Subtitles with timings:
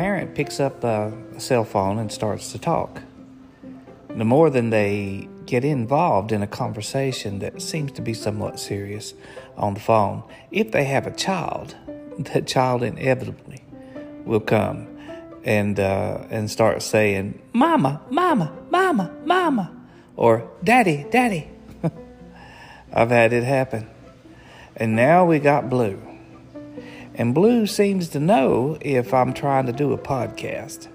[0.00, 3.02] parent picks up a cell phone and starts to talk.
[4.08, 9.12] The more than they get involved in a conversation that seems to be somewhat serious
[9.58, 11.76] on the phone, if they have a child,
[12.18, 13.62] that child inevitably
[14.24, 14.88] will come
[15.44, 19.70] and uh, and start saying, "Mama, mama, mama, mama,"
[20.16, 21.50] or "Daddy, daddy."
[22.94, 23.86] I've had it happen,
[24.76, 26.00] and now we got Blue,
[27.14, 30.88] and Blue seems to know if I'm trying to do a podcast,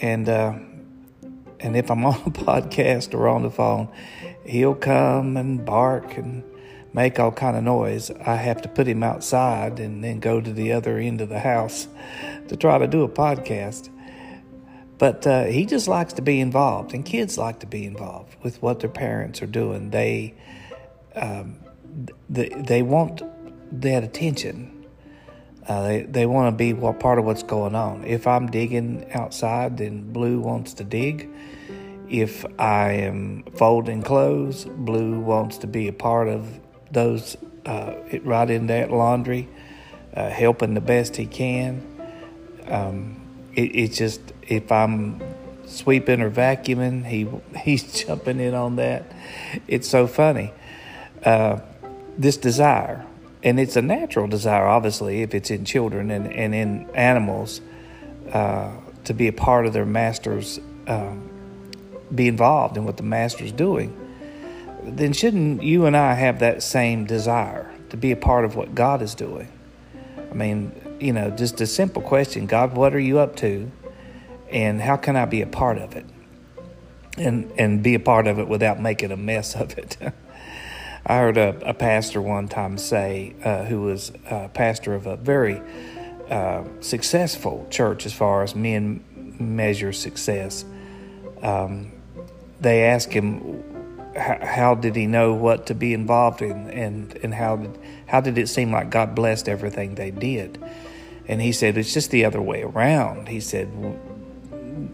[0.00, 0.54] and uh,
[1.60, 3.88] and if I'm on a podcast or on the phone,
[4.44, 6.44] he'll come and bark and
[6.92, 8.10] make all kind of noise.
[8.10, 11.40] I have to put him outside and then go to the other end of the
[11.40, 11.86] house
[12.48, 13.90] to try to do a podcast.
[14.96, 18.60] But uh, he just likes to be involved, and kids like to be involved with
[18.60, 19.90] what their parents are doing.
[19.90, 20.34] They
[21.14, 21.60] um,
[22.28, 23.22] they, they want
[23.80, 24.77] that attention.
[25.68, 28.02] Uh, they they want to be what part of what's going on.
[28.04, 31.28] If I'm digging outside, then Blue wants to dig.
[32.08, 36.58] If I am folding clothes, Blue wants to be a part of
[36.90, 39.46] those uh, right in that laundry,
[40.14, 41.84] uh, helping the best he can.
[42.66, 43.20] Um,
[43.54, 45.20] it, it's just if I'm
[45.66, 47.28] sweeping or vacuuming, he
[47.60, 49.04] he's jumping in on that.
[49.66, 50.52] It's so funny.
[51.22, 51.60] Uh,
[52.16, 53.04] this desire,
[53.42, 57.60] and it's a natural desire, obviously, if it's in children and, and in animals,
[58.32, 58.72] uh,
[59.04, 61.30] to be a part of their master's, um,
[62.14, 63.96] be involved in what the master's doing
[64.82, 68.74] then shouldn't you and I have that same desire to be a part of what
[68.74, 69.48] God is doing?
[70.30, 73.70] I mean, you know, just a simple question God, what are you up to?
[74.50, 76.06] And how can I be a part of it?
[77.16, 79.96] And, and be a part of it without making a mess of it.
[81.06, 85.16] I heard a, a, pastor one time say, uh, who was a pastor of a
[85.16, 85.62] very
[86.28, 89.04] uh, successful church as far as men
[89.38, 90.64] measure success.
[91.42, 91.92] Um,
[92.60, 93.64] they asked him,
[94.16, 98.36] how did he know what to be involved in and and how did how did
[98.36, 100.62] it seem like God blessed everything they did?
[101.28, 103.28] And he said it's just the other way around.
[103.28, 103.70] He said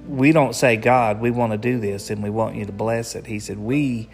[0.06, 3.14] we don't say God we want to do this and we want you to bless
[3.14, 4.09] it he said we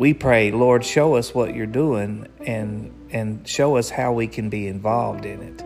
[0.00, 4.48] we pray Lord show us what you're doing and and show us how we can
[4.48, 5.64] be involved in it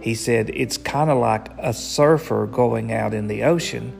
[0.00, 3.92] he said it's kind of like a surfer going out in the ocean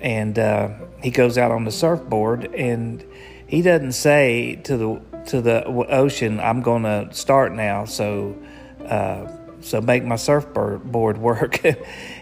[0.00, 0.70] and uh,
[1.02, 3.04] he goes out on the surfboard and
[3.46, 8.36] he doesn't say to the to the ocean, "I'm going to start now." So,
[8.84, 9.26] uh,
[9.60, 11.60] so make my surfboard work.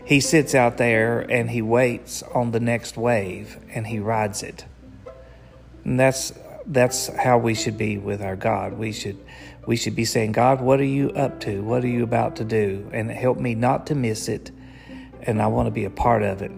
[0.05, 4.65] he sits out there and he waits on the next wave and he rides it.
[5.84, 6.33] And that's
[6.69, 8.75] that's how we should be with our God.
[8.75, 9.19] We should
[9.67, 11.62] we should be saying, God, what are you up to?
[11.62, 12.89] What are you about to do?
[12.93, 14.51] And help me not to miss it.
[15.23, 16.51] And I want to be a part of it.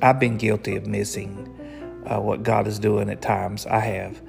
[0.00, 1.48] I've been guilty of missing
[2.06, 3.66] uh, what God is doing at times.
[3.66, 4.20] I have.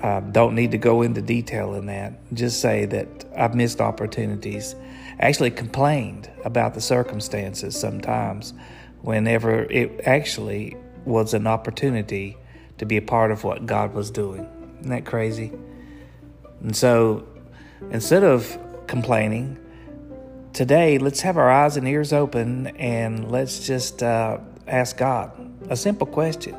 [0.00, 2.12] Uh, don't need to go into detail in that.
[2.32, 4.76] Just say that I've missed opportunities.
[5.18, 8.54] Actually, complained about the circumstances sometimes
[9.00, 12.36] whenever it actually was an opportunity
[12.78, 14.48] to be a part of what God was doing.
[14.80, 15.52] Isn't that crazy?
[16.60, 17.26] And so
[17.90, 19.58] instead of complaining,
[20.52, 25.32] today let's have our eyes and ears open and let's just uh, ask God
[25.70, 26.56] a simple question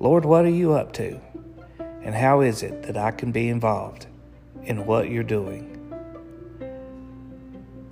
[0.00, 1.20] Lord, what are you up to?
[2.02, 4.06] And how is it that I can be involved
[4.64, 5.70] in what you're doing?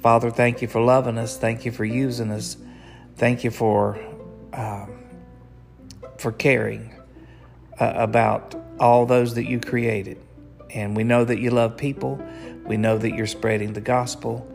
[0.01, 1.39] Father, thank you for loving us.
[1.39, 2.57] Thank you for using us.
[3.17, 3.99] Thank you for
[4.53, 4.99] um,
[6.19, 6.93] for caring
[7.83, 10.19] uh, about all those that you created.
[10.71, 12.25] And we know that you love people.
[12.65, 14.47] We know that you're spreading the gospel.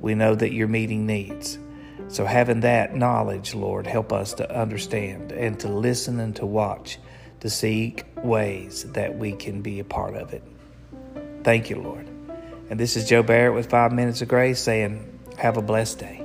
[0.00, 1.58] We know that you're meeting needs.
[2.08, 6.98] So, having that knowledge, Lord, help us to understand and to listen and to watch,
[7.40, 10.42] to seek ways that we can be a part of it.
[11.44, 12.08] Thank you, Lord.
[12.70, 16.19] And this is Joe Barrett with Five Minutes of Grace saying, Have a blessed day.